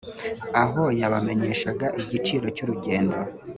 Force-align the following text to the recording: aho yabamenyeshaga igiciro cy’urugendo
aho 0.63 0.83
yabamenyeshaga 0.99 1.87
igiciro 2.01 2.45
cy’urugendo 2.55 3.17